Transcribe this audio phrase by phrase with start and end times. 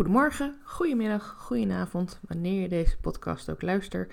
[0.00, 4.12] Goedemorgen, goedemiddag, goedenavond, wanneer je deze podcast ook luistert.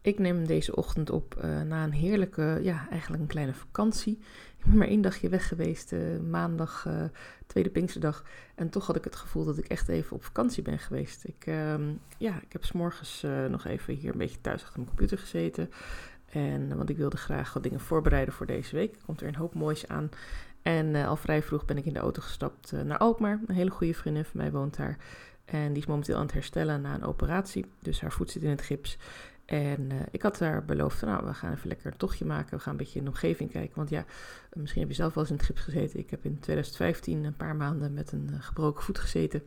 [0.00, 4.18] Ik neem deze ochtend op uh, na een heerlijke, ja, eigenlijk een kleine vakantie.
[4.58, 7.02] Ik ben maar één dagje weg geweest, uh, maandag, uh,
[7.46, 8.24] tweede Pinksterdag.
[8.54, 11.24] En toch had ik het gevoel dat ik echt even op vakantie ben geweest.
[11.24, 15.18] Ik, ehm, ja, ik heb s'morgens nog even hier een beetje thuis achter mijn computer
[15.18, 15.70] gezeten.
[16.30, 18.94] En, want ik wilde graag wat dingen voorbereiden voor deze week.
[18.94, 20.10] Er komt er een hoop moois aan.
[20.68, 23.40] En al vrij vroeg ben ik in de auto gestapt naar Alkmaar.
[23.46, 24.96] Een hele goede vriendin van mij woont daar.
[25.44, 27.66] En die is momenteel aan het herstellen na een operatie.
[27.78, 28.98] Dus haar voet zit in het gips.
[29.44, 32.56] En uh, ik had daar beloofd, nou, we gaan even lekker een tochtje maken.
[32.56, 33.76] We gaan een beetje in de omgeving kijken.
[33.76, 34.04] Want ja,
[34.52, 35.98] misschien heb je zelf wel eens in het gips gezeten.
[35.98, 39.42] Ik heb in 2015 een paar maanden met een gebroken voet gezeten.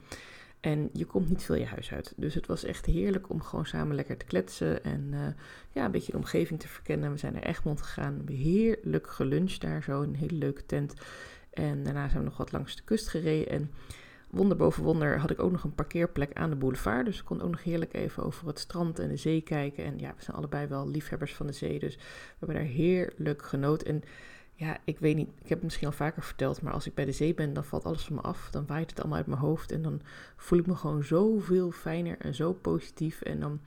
[0.62, 2.14] En je komt niet veel je huis uit.
[2.16, 4.84] Dus het was echt heerlijk om gewoon samen lekker te kletsen.
[4.84, 5.20] En uh,
[5.72, 7.12] ja, een beetje de omgeving te verkennen.
[7.12, 8.22] We zijn naar Egmond gegaan.
[8.32, 10.02] Heerlijk geluncht daar zo.
[10.02, 10.94] Een hele leuke tent.
[11.50, 13.50] En daarna zijn we nog wat langs de kust gereden.
[13.50, 13.72] En
[14.30, 17.06] wonder boven wonder had ik ook nog een parkeerplek aan de boulevard.
[17.06, 19.84] Dus ik kon ook nog heerlijk even over het strand en de zee kijken.
[19.86, 21.80] En ja, we zijn allebei wel liefhebbers van de zee.
[21.80, 22.02] Dus we
[22.40, 23.88] hebben daar heerlijk genoten.
[23.88, 24.04] En
[24.56, 27.06] ja, ik weet niet, ik heb het misschien al vaker verteld, maar als ik bij
[27.06, 28.50] de zee ben, dan valt alles van me af.
[28.52, 29.72] Dan waait het allemaal uit mijn hoofd.
[29.72, 30.02] En dan
[30.36, 33.22] voel ik me gewoon zoveel fijner en zo positief.
[33.22, 33.60] En dan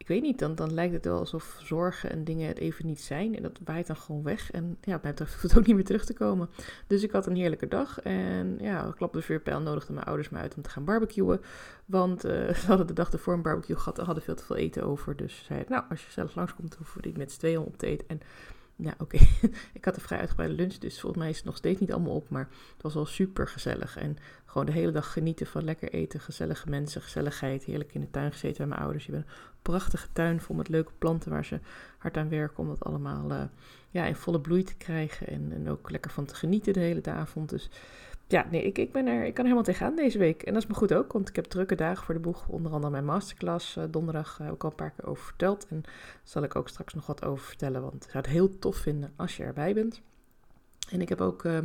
[0.00, 3.00] ik weet niet, dan, dan lijkt het wel alsof zorgen en dingen het even niet
[3.00, 3.36] zijn.
[3.36, 4.50] En dat waait dan gewoon weg.
[4.50, 6.50] En ja, bij het hoeft het ook niet meer terug te komen.
[6.86, 8.00] Dus ik had een heerlijke dag.
[8.00, 11.40] En ja, ik klapte de vuurpijl nodigde mijn ouders me uit om te gaan barbecuen.
[11.86, 14.56] Want uh, ze hadden de dag ervoor een barbecue gehad en hadden veel te veel
[14.56, 15.16] eten over.
[15.16, 17.76] Dus ze zeiden, nou, als je zelf langskomt, hoeven we niet met z'n tweeën op
[17.76, 18.08] te eten.
[18.08, 18.20] En
[18.80, 19.16] ja, oké.
[19.78, 22.14] ik had een vrij uitgebreide lunch, dus volgens mij is het nog steeds niet allemaal
[22.14, 22.28] op.
[22.28, 23.96] Maar het was wel super gezellig.
[23.96, 27.64] En gewoon de hele dag genieten van lekker eten, gezellige mensen, gezelligheid.
[27.64, 29.06] Heerlijk in de tuin gezeten bij mijn ouders.
[29.06, 31.60] Je bent een prachtige tuin vol met leuke planten waar ze
[31.98, 33.42] hard aan werken om dat allemaal uh,
[33.90, 35.26] ja, in volle bloei te krijgen.
[35.26, 37.48] En, en ook lekker van te genieten de hele avond.
[37.48, 37.70] Dus
[38.30, 40.42] ja, nee, ik, ik, ben er, ik kan er helemaal tegenaan deze week.
[40.42, 42.48] En dat is me goed ook, want ik heb drukke dagen voor de boeg.
[42.48, 45.66] Onder andere mijn masterclass uh, donderdag heb ik al een paar keer over verteld.
[45.68, 48.58] En daar zal ik ook straks nog wat over vertellen, want ik zou het heel
[48.58, 50.00] tof vinden als je erbij bent.
[50.90, 51.58] En ik heb ook uh,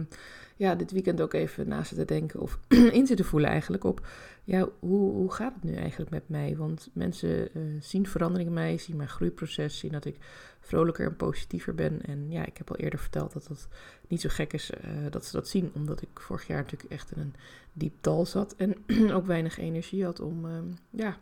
[0.56, 2.60] ja, dit weekend ook even na zitten denken of
[3.00, 4.08] in zitten voelen eigenlijk op...
[4.44, 6.56] Ja, hoe, hoe gaat het nu eigenlijk met mij?
[6.58, 10.18] Want mensen uh, zien verandering in mij, zien mijn groeiproces, zien dat ik
[10.66, 12.02] vrolijker en positiever ben.
[12.02, 13.68] En ja, ik heb al eerder verteld dat dat
[14.08, 15.72] niet zo gek is uh, dat ze dat zien.
[15.74, 17.34] Omdat ik vorig jaar natuurlijk echt in een
[17.74, 18.76] diep dal zat en
[19.16, 20.58] ook weinig energie had om, uh,
[20.90, 21.18] ja,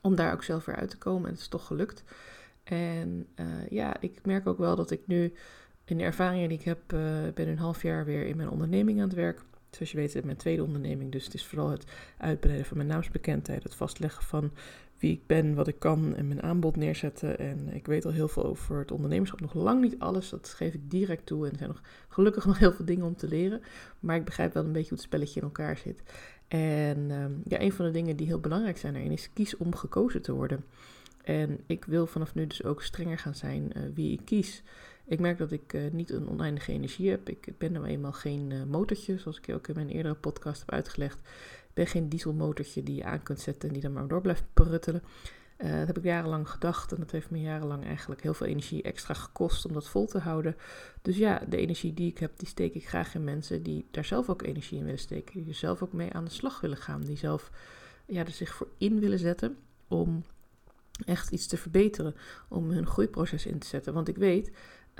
[0.00, 1.24] om daar ook zelf weer uit te komen.
[1.24, 2.04] En het is toch gelukt.
[2.64, 5.32] En uh, ja, ik merk ook wel dat ik nu
[5.84, 7.00] in de ervaringen die ik heb, uh,
[7.34, 9.40] ben een half jaar weer in mijn onderneming aan het werk.
[9.74, 11.12] Zoals je weet, mijn tweede onderneming.
[11.12, 11.84] Dus het is vooral het
[12.16, 13.62] uitbreiden van mijn naamsbekendheid.
[13.62, 14.50] Het vastleggen van
[14.98, 17.38] wie ik ben, wat ik kan en mijn aanbod neerzetten.
[17.38, 19.40] En ik weet al heel veel over het ondernemerschap.
[19.40, 21.44] Nog lang niet alles, dat geef ik direct toe.
[21.44, 23.62] En er zijn nog gelukkig nog heel veel dingen om te leren.
[24.00, 26.02] Maar ik begrijp wel een beetje hoe het spelletje in elkaar zit.
[26.48, 29.74] En um, ja, een van de dingen die heel belangrijk zijn erin is kies om
[29.74, 30.64] gekozen te worden.
[31.24, 34.62] En ik wil vanaf nu dus ook strenger gaan zijn uh, wie ik kies.
[35.04, 37.28] Ik merk dat ik uh, niet een oneindige energie heb.
[37.28, 40.70] Ik ben nou eenmaal geen uh, motortje, zoals ik ook in mijn eerdere podcast heb
[40.70, 41.18] uitgelegd.
[41.18, 44.44] Ik ben geen dieselmotortje die je aan kunt zetten en die dan maar door blijft
[44.54, 45.02] pruttelen.
[45.58, 48.82] Uh, dat heb ik jarenlang gedacht en dat heeft me jarenlang eigenlijk heel veel energie
[48.82, 50.56] extra gekost om dat vol te houden.
[51.02, 54.04] Dus ja, de energie die ik heb, die steek ik graag in mensen die daar
[54.04, 55.40] zelf ook energie in willen steken.
[55.40, 57.00] Die er zelf ook mee aan de slag willen gaan.
[57.00, 57.50] Die zelf
[58.06, 59.56] ja, er zich voor in willen zetten
[59.88, 60.24] om
[61.04, 62.14] echt iets te verbeteren.
[62.48, 63.94] Om hun groeiproces in te zetten.
[63.94, 64.50] Want ik weet,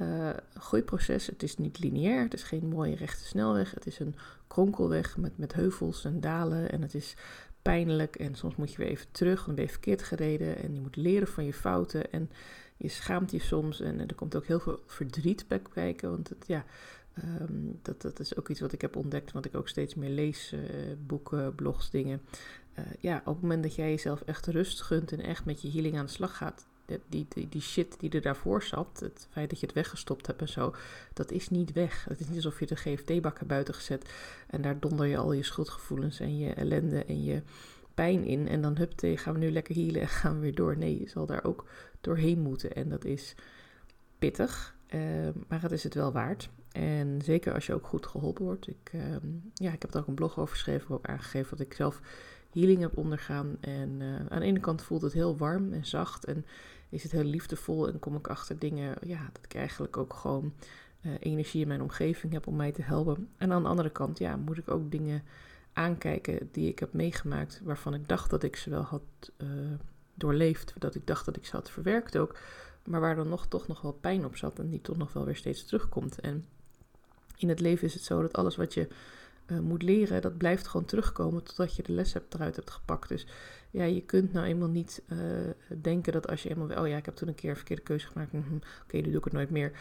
[0.00, 4.14] uh, groeiproces, het is niet lineair, het is geen mooie rechte snelweg, het is een
[4.46, 7.16] kronkelweg met, met heuvels en dalen en het is
[7.62, 10.80] pijnlijk en soms moet je weer even terug, dan ben je verkeerd gereden en je
[10.80, 12.30] moet leren van je fouten en
[12.76, 16.64] je schaamt je soms en er komt ook heel veel verdriet bij kijken, want ja,
[17.40, 20.10] um, dat, dat is ook iets wat ik heb ontdekt, wat ik ook steeds meer
[20.10, 20.60] lees, uh,
[21.06, 22.20] boeken, blogs, dingen.
[22.78, 25.70] Uh, ja, op het moment dat jij jezelf echt rust gunt en echt met je
[25.70, 26.66] healing aan de slag gaat,
[27.08, 30.40] die, die, die shit die er daarvoor zat, het feit dat je het weggestopt hebt
[30.40, 30.74] en zo,
[31.12, 32.04] dat is niet weg.
[32.08, 34.12] Het is niet alsof je de GFT-bak hebt buiten gezet
[34.46, 37.42] en daar donder je al je schuldgevoelens en je ellende en je
[37.94, 38.48] pijn in.
[38.48, 40.76] En dan hup, gaan we nu lekker healen en gaan we weer door.
[40.76, 41.64] Nee, je zal daar ook
[42.00, 42.72] doorheen moeten.
[42.72, 43.34] En dat is
[44.18, 45.00] pittig, uh,
[45.48, 46.48] maar het is het wel waard.
[46.72, 48.68] En zeker als je ook goed geholpen wordt.
[48.68, 49.02] Ik, uh,
[49.54, 52.00] ja, ik heb er ook een blog over geschreven, ook aangegeven dat ik zelf
[52.52, 53.56] healing heb ondergaan.
[53.60, 56.44] En uh, aan de ene kant voelt het heel warm en zacht en
[56.88, 57.88] is het heel liefdevol.
[57.88, 60.52] En kom ik achter dingen, ja, dat ik eigenlijk ook gewoon
[61.02, 63.28] uh, energie in mijn omgeving heb om mij te helpen.
[63.36, 65.22] En aan de andere kant, ja, moet ik ook dingen
[65.72, 69.02] aankijken die ik heb meegemaakt, waarvan ik dacht dat ik ze wel had
[69.38, 69.48] uh,
[70.14, 72.38] doorleefd, dat ik dacht dat ik ze had verwerkt ook,
[72.84, 75.24] maar waar dan nog toch nog wel pijn op zat en die toch nog wel
[75.24, 76.20] weer steeds terugkomt.
[76.20, 76.46] En
[77.36, 78.88] in het leven is het zo dat alles wat je
[79.62, 83.08] moet leren, dat blijft gewoon terugkomen totdat je de les hebt eruit hebt gepakt.
[83.08, 83.26] Dus
[83.70, 85.02] ja, je kunt nou eenmaal niet
[85.82, 88.06] denken dat als je eenmaal, oh ja, ik heb toen een keer een verkeerde keuze
[88.06, 89.72] gemaakt, mhm, oké, nu doe ik het nooit meer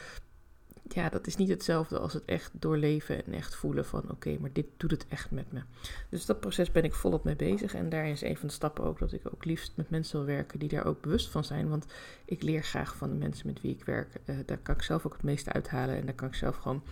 [0.93, 4.53] ja, dat is niet hetzelfde als het echt doorleven en echt voelen van oké, maar
[4.53, 5.61] dit doet het echt met me.
[6.09, 7.73] Dus dat proces ben ik volop mee bezig.
[7.73, 10.35] En daarin is een van de stappen ook dat ik ook liefst met mensen wil
[10.35, 11.69] werken die daar ook bewust van zijn.
[11.69, 11.85] Want
[12.25, 14.19] ik leer graag van de mensen met wie ik werk.
[14.25, 15.95] Uh, daar kan ik zelf ook het meeste uithalen.
[15.95, 16.91] En daar kan ik zelf gewoon uh,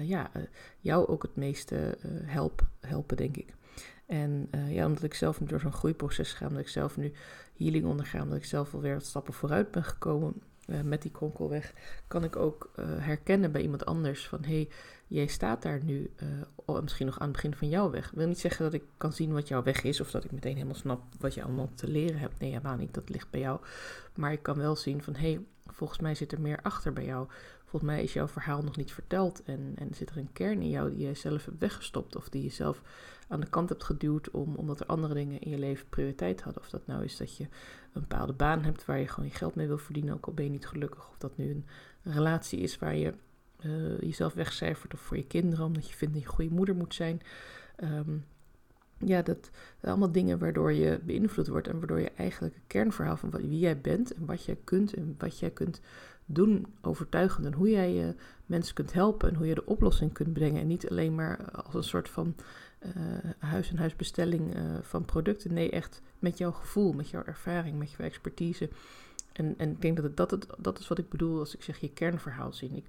[0.00, 0.42] ja, uh,
[0.80, 3.54] jou ook het meeste help, helpen, denk ik.
[4.06, 7.12] En ja, omdat ik zelf door zo'n groeiproces ga, omdat ik zelf nu
[7.56, 10.42] healing onderga, omdat ik zelf alweer wat stappen vooruit ben gekomen
[10.84, 11.72] met die kronkelweg,
[12.06, 12.70] kan ik ook
[13.00, 14.68] herkennen bij iemand anders van hé, hey,
[15.06, 16.10] jij staat daar nu,
[16.82, 18.06] misschien nog aan het begin van jouw weg.
[18.06, 20.32] Ik wil niet zeggen dat ik kan zien wat jouw weg is of dat ik
[20.32, 22.40] meteen helemaal snap wat je allemaal te leren hebt.
[22.40, 23.60] Nee, helemaal niet, dat ligt bij jou.
[24.14, 27.04] Maar ik kan wel zien van hé, hey, volgens mij zit er meer achter bij
[27.04, 27.28] jou.
[27.66, 30.70] Volgens mij is jouw verhaal nog niet verteld en, en zit er een kern in
[30.70, 32.82] jou die je zelf hebt weggestopt of die je zelf
[33.28, 36.62] aan de kant hebt geduwd om, omdat er andere dingen in je leven prioriteit hadden.
[36.62, 37.44] Of dat nou is dat je
[37.92, 40.44] een bepaalde baan hebt waar je gewoon je geld mee wil verdienen, ook al ben
[40.44, 41.08] je niet gelukkig.
[41.08, 41.66] Of dat nu een
[42.12, 43.12] relatie is waar je
[43.64, 46.74] uh, jezelf wegcijfert of voor je kinderen, omdat je vindt dat je een goede moeder
[46.74, 47.20] moet zijn.
[47.82, 48.24] Um,
[48.98, 53.30] ja, dat allemaal dingen waardoor je beïnvloed wordt en waardoor je eigenlijk het kernverhaal van
[53.30, 55.80] wie jij bent en wat jij kunt en wat jij kunt
[56.26, 58.14] doen overtuigend en hoe jij je
[58.46, 61.74] mensen kunt helpen en hoe je de oplossing kunt brengen en niet alleen maar als
[61.74, 62.34] een soort van
[62.80, 62.92] uh,
[63.38, 65.52] huis en huisbestelling uh, van producten.
[65.52, 68.68] Nee, echt met jouw gevoel, met jouw ervaring, met jouw expertise.
[69.32, 71.62] En, en ik denk dat het, dat, het, dat is wat ik bedoel als ik
[71.62, 72.76] zeg je kernverhaal zien.
[72.76, 72.84] Ik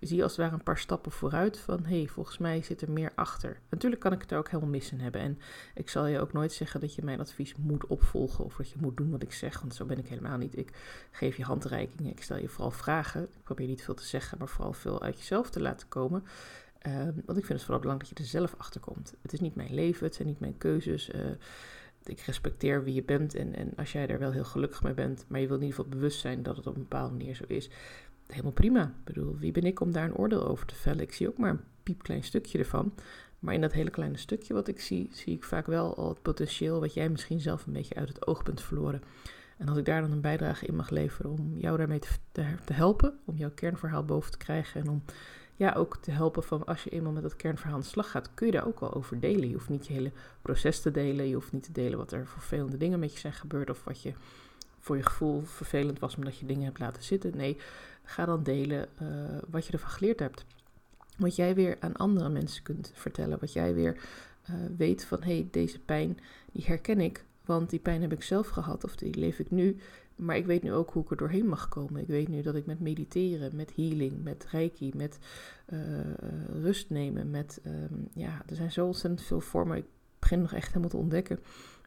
[0.00, 2.90] zie als het ware een paar stappen vooruit van hé, hey, volgens mij zit er
[2.90, 3.60] meer achter.
[3.68, 5.20] Natuurlijk kan ik het er ook helemaal mis in hebben.
[5.20, 5.38] En
[5.74, 8.78] ik zal je ook nooit zeggen dat je mijn advies moet opvolgen of dat je
[8.80, 10.56] moet doen wat ik zeg, want zo ben ik helemaal niet.
[10.58, 10.72] Ik
[11.10, 13.22] geef je handreikingen, ik stel je vooral vragen.
[13.22, 16.24] Ik probeer niet veel te zeggen, maar vooral veel uit jezelf te laten komen.
[16.86, 19.14] Um, want ik vind het vooral belangrijk dat je er zelf achter komt.
[19.22, 21.10] Het is niet mijn leven, het zijn niet mijn keuzes.
[21.10, 21.20] Uh,
[22.04, 25.24] ik respecteer wie je bent en, en als jij er wel heel gelukkig mee bent,
[25.28, 27.44] maar je wil in ieder geval bewust zijn dat het op een bepaalde manier zo
[27.46, 27.70] is,
[28.28, 28.82] helemaal prima.
[28.82, 31.00] Ik bedoel, wie ben ik om daar een oordeel over te vellen?
[31.00, 32.92] Ik zie ook maar een piepklein stukje ervan.
[33.38, 36.22] Maar in dat hele kleine stukje wat ik zie, zie ik vaak wel al het
[36.22, 39.02] potentieel wat jij misschien zelf een beetje uit het oog bent verloren.
[39.56, 42.00] En als ik daar dan een bijdrage in mag leveren om jou daarmee
[42.32, 45.02] te, helpen, om jouw kernverhaal boven te krijgen en om
[45.54, 48.34] ja, ook te helpen van als je eenmaal met dat kernverhaal aan de slag gaat,
[48.34, 49.48] kun je daar ook wel over delen.
[49.48, 52.26] Je hoeft niet je hele proces te delen, je hoeft niet te delen wat er
[52.26, 54.12] vervelende dingen met je zijn gebeurd of wat je
[54.78, 57.36] voor je gevoel vervelend was omdat je dingen hebt laten zitten.
[57.36, 57.56] Nee,
[58.08, 59.08] ga dan delen uh,
[59.50, 60.44] wat je ervan geleerd hebt.
[61.16, 63.38] Wat jij weer aan andere mensen kunt vertellen.
[63.40, 63.94] Wat jij weer
[64.50, 66.18] uh, weet van hé, hey, deze pijn
[66.52, 67.24] die herken ik.
[67.44, 69.76] Want die pijn heb ik zelf gehad of die leef ik nu.
[70.16, 72.00] Maar ik weet nu ook hoe ik er doorheen mag komen.
[72.00, 75.18] Ik weet nu dat ik met mediteren, met healing, met reiki, met
[75.68, 75.78] uh,
[76.62, 79.76] rust nemen, met um, ja, er zijn zo ontzettend veel vormen.
[79.76, 79.84] Ik
[80.18, 81.38] begin nog echt helemaal te ontdekken.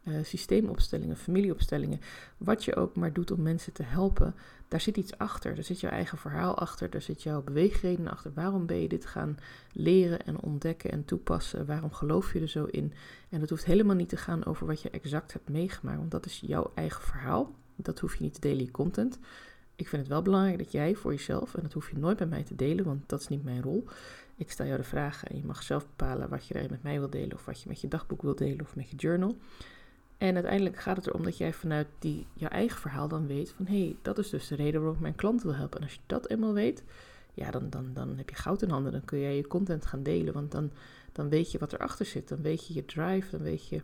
[0.04, 2.00] Uh, systeemopstellingen, familieopstellingen,
[2.38, 4.36] wat je ook maar doet om mensen te helpen,
[4.68, 5.58] daar zit iets achter.
[5.58, 8.32] Er zit jouw eigen verhaal achter, daar zit jouw beweegreden achter.
[8.34, 9.38] Waarom ben je dit gaan
[9.72, 11.66] leren en ontdekken en toepassen?
[11.66, 12.94] Waarom geloof je er zo in?
[13.30, 16.26] En het hoeft helemaal niet te gaan over wat je exact hebt meegemaakt, want dat
[16.26, 17.56] is jouw eigen verhaal.
[17.76, 19.20] Dat hoef je niet te delen in content.
[19.76, 22.28] Ik vind het wel belangrijk dat jij voor jezelf, en dat hoef je nooit bij
[22.28, 23.88] mij te delen, want dat is niet mijn rol.
[24.36, 27.10] Ik stel jou de vragen en je mag zelf bepalen wat je met mij wil
[27.10, 29.38] delen, of wat je met je dagboek wil delen of met je journal.
[30.22, 33.66] En uiteindelijk gaat het erom dat jij vanuit die, jouw eigen verhaal dan weet van
[33.66, 35.80] hé, hey, dat is dus de reden waarom ik mijn klant wil helpen.
[35.80, 36.84] En als je dat eenmaal weet,
[37.34, 38.92] ja, dan, dan, dan heb je goud in handen.
[38.92, 40.72] Dan kun jij je content gaan delen, want dan,
[41.12, 42.28] dan weet je wat erachter zit.
[42.28, 43.82] Dan weet je je drive, dan weet je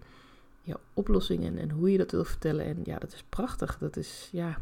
[0.62, 2.66] ja, oplossingen en hoe je dat wil vertellen.
[2.66, 3.78] En ja, dat is prachtig.
[3.78, 4.58] Dat is, ja,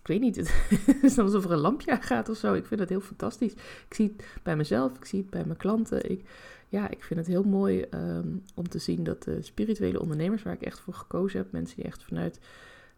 [0.00, 0.36] ik weet niet,
[0.86, 2.54] het is alsof er een lampje gaat of zo.
[2.54, 3.52] Ik vind dat heel fantastisch.
[3.88, 6.10] Ik zie het bij mezelf, ik zie het bij mijn klanten.
[6.10, 6.24] Ik,
[6.68, 10.52] ja, ik vind het heel mooi um, om te zien dat de spirituele ondernemers, waar
[10.52, 12.38] ik echt voor gekozen heb, mensen die echt vanuit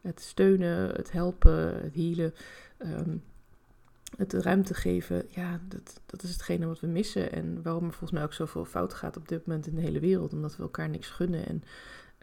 [0.01, 2.35] het steunen, het helpen, het healen,
[2.79, 3.23] um,
[4.17, 7.33] het ruimte geven, ja, dat, dat is hetgene wat we missen.
[7.33, 10.01] En waarom er volgens mij ook zoveel fout gaat op dit moment in de hele
[10.01, 10.33] wereld.
[10.33, 11.63] Omdat we elkaar niks gunnen en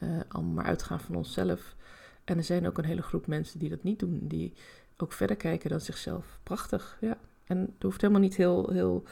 [0.03, 1.75] uh, allemaal maar uitgaan van onszelf.
[2.23, 4.19] En er zijn ook een hele groep mensen die dat niet doen.
[4.21, 4.53] Die
[4.97, 6.39] ook verder kijken dan zichzelf.
[6.43, 7.17] Prachtig, ja.
[7.43, 9.03] En het hoeft helemaal niet heel, heel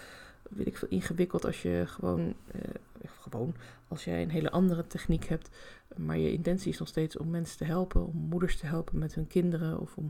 [0.50, 2.62] weet ik veel, ingewikkeld als je gewoon, uh,
[3.04, 3.56] gewoon,
[3.88, 5.50] als jij een hele andere techniek hebt.
[5.98, 8.06] Maar je intentie is nog steeds om mensen te helpen.
[8.06, 9.80] Om moeders te helpen met hun kinderen.
[9.80, 10.10] Of om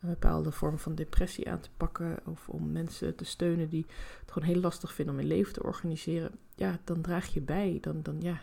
[0.00, 2.18] een bepaalde vorm van depressie aan te pakken.
[2.24, 3.86] Of om mensen te steunen die
[4.20, 6.30] het gewoon heel lastig vinden om hun leven te organiseren.
[6.54, 7.78] Ja, dan draag je bij.
[7.80, 8.40] Dan, dan ja.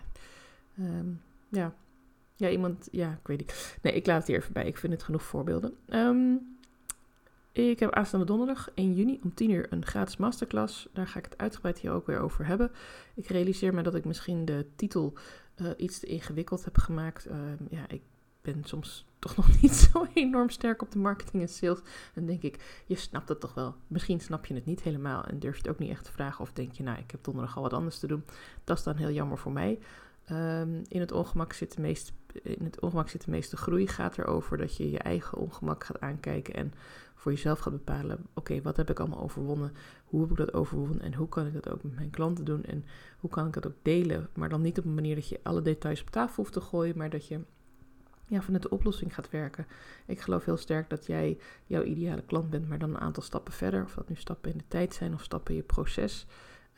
[0.79, 1.73] Um, ja.
[2.35, 2.87] Ja, iemand.
[2.91, 3.77] Ja, ik weet niet.
[3.81, 4.65] Nee, ik laat het hier even bij.
[4.65, 5.73] Ik vind het genoeg voorbeelden.
[5.89, 6.57] Um,
[7.51, 10.87] Ik heb aanstaande donderdag 1 juni om 10 uur een gratis masterclass.
[10.93, 12.71] Daar ga ik het uitgebreid hier ook weer over hebben.
[13.15, 15.13] Ik realiseer me dat ik misschien de titel
[15.55, 17.27] uh, iets te ingewikkeld heb gemaakt.
[17.27, 17.35] Uh,
[17.69, 18.01] ja, ik
[18.41, 21.79] ben soms toch nog niet zo enorm sterk op de marketing en sales.
[22.13, 23.75] Dan denk ik, je snapt het toch wel.
[23.87, 26.41] Misschien snap je het niet helemaal en durf je het ook niet echt te vragen.
[26.41, 28.23] Of denk je, nou, ik heb donderdag al wat anders te doen.
[28.63, 29.79] Dat is dan heel jammer voor mij.
[30.31, 32.11] Um, in, het ongemak zit de meeste,
[32.43, 33.87] in het ongemak zit de meeste groei.
[33.87, 36.73] Gaat erover dat je je eigen ongemak gaat aankijken en
[37.15, 39.71] voor jezelf gaat bepalen: oké, wat heb ik allemaal overwonnen?
[40.05, 41.01] Hoe heb ik dat overwonnen?
[41.01, 42.63] En hoe kan ik dat ook met mijn klanten doen?
[42.63, 42.85] En
[43.19, 44.29] hoe kan ik dat ook delen?
[44.33, 46.97] Maar dan niet op een manier dat je alle details op tafel hoeft te gooien,
[46.97, 47.39] maar dat je
[48.27, 49.67] ja, vanuit de oplossing gaat werken.
[50.05, 53.53] Ik geloof heel sterk dat jij jouw ideale klant bent, maar dan een aantal stappen
[53.53, 53.83] verder.
[53.83, 56.25] Of dat nu stappen in de tijd zijn of stappen in je proces.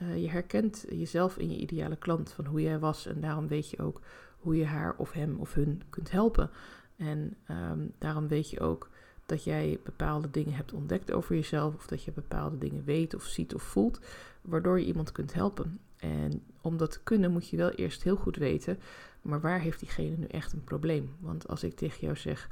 [0.02, 3.06] Uh, je herkent jezelf in je ideale klant van hoe jij was.
[3.06, 4.02] En daarom weet je ook
[4.38, 6.50] hoe je haar of hem of hun kunt helpen.
[6.98, 8.90] En um, daarom weet je ook
[9.26, 11.76] dat jij bepaalde dingen hebt ontdekt over jezelf.
[11.76, 14.00] Of dat je bepaalde dingen weet of ziet of voelt.
[14.42, 15.80] Waardoor je iemand kunt helpen.
[15.98, 18.80] En om dat te kunnen moet je wel eerst heel goed weten.
[19.22, 21.16] Maar waar heeft diegene nu echt een probleem?
[21.20, 22.50] Want als ik tegen jou zeg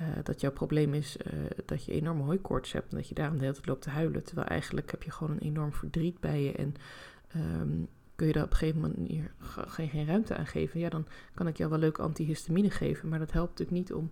[0.00, 3.36] uh, dat jouw probleem is uh, dat je enorme hooikoorts hebt en dat je daarom
[3.36, 4.22] de hele tijd loopt te huilen.
[4.24, 6.74] Terwijl eigenlijk heb je gewoon een enorm verdriet bij je en
[7.36, 10.80] um, kun je daar op een gegeven moment geen, geen ruimte aan geven.
[10.80, 14.10] Ja, dan kan ik jou wel leuk antihistamine geven, maar dat helpt natuurlijk niet om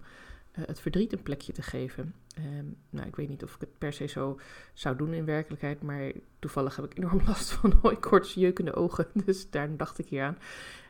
[0.58, 2.14] uh, het verdriet een plekje te geven.
[2.38, 4.40] Um, nou, ik weet niet of ik het per se zo
[4.72, 9.50] zou doen in werkelijkheid, maar toevallig heb ik enorm last van hooikoorts, jeukende ogen, dus
[9.50, 10.38] daar dacht ik hier aan.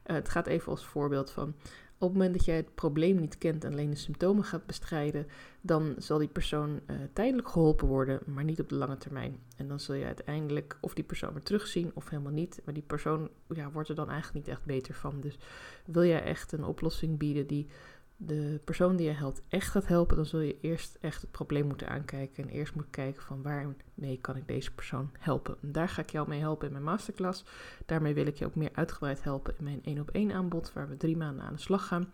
[0.03, 1.55] het gaat even als voorbeeld van
[1.99, 5.27] op het moment dat jij het probleem niet kent en alleen de symptomen gaat bestrijden,
[5.61, 9.39] dan zal die persoon uh, tijdelijk geholpen worden, maar niet op de lange termijn.
[9.57, 12.61] En dan zul je uiteindelijk of die persoon weer terugzien of helemaal niet.
[12.65, 15.21] Maar die persoon ja, wordt er dan eigenlijk niet echt beter van.
[15.21, 15.39] Dus
[15.87, 17.67] wil jij echt een oplossing bieden die
[18.17, 21.67] de persoon die je helpt echt gaat helpen, dan zul je eerst echt het probleem
[21.67, 22.43] moeten aankijken.
[22.43, 25.57] En eerst moet kijken van waarmee kan ik deze persoon helpen.
[25.63, 27.45] En daar ga ik jou mee helpen in mijn masterclass.
[27.87, 30.89] Daarmee wil ik je ook meer uitgebreid helpen in mijn 1 op 1 aanbod, waar
[30.89, 32.13] we drie maanden aan de slag gaan.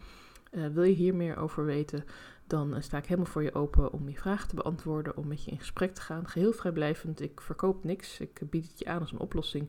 [0.51, 2.05] Uh, wil je hier meer over weten,
[2.47, 5.45] dan uh, sta ik helemaal voor je open om je vragen te beantwoorden, om met
[5.45, 6.29] je in gesprek te gaan.
[6.29, 9.69] Geheel vrijblijvend, ik verkoop niks, ik bied het je aan als een oplossing.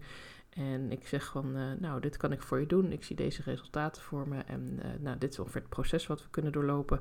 [0.51, 2.91] En ik zeg van, uh, nou, dit kan ik voor je doen.
[2.91, 4.39] Ik zie deze resultaten voor me.
[4.39, 6.99] En uh, nou, dit is ongeveer het proces wat we kunnen doorlopen.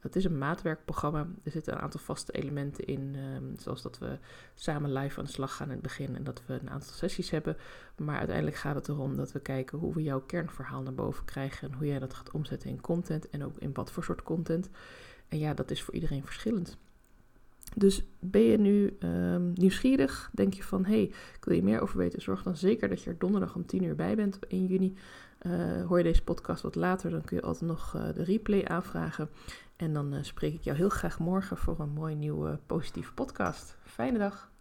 [0.00, 1.26] Het is een maatwerkprogramma.
[1.42, 3.14] Er zitten een aantal vaste elementen in.
[3.14, 4.18] Um, zoals dat we
[4.54, 6.16] samen live aan de slag gaan in het begin.
[6.16, 7.56] En dat we een aantal sessies hebben.
[7.96, 11.68] Maar uiteindelijk gaat het erom dat we kijken hoe we jouw kernverhaal naar boven krijgen.
[11.68, 13.30] En hoe jij dat gaat omzetten in content.
[13.30, 14.70] En ook in wat voor soort content.
[15.28, 16.78] En ja, dat is voor iedereen verschillend.
[17.74, 20.30] Dus ben je nu um, nieuwsgierig?
[20.32, 22.22] Denk je van, hey, ik wil je meer over weten?
[22.22, 24.96] Zorg dan zeker dat je er donderdag om 10 uur bij bent op 1 juni.
[25.46, 28.64] Uh, hoor je deze podcast wat later, dan kun je altijd nog uh, de replay
[28.64, 29.28] aanvragen.
[29.76, 33.76] En dan uh, spreek ik jou heel graag morgen voor een mooi nieuwe positieve podcast.
[33.82, 34.53] Fijne dag!